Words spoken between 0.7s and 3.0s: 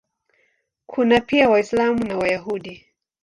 Kuna pia Waislamu na Wayahudi.